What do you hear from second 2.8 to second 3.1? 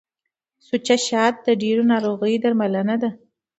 ده.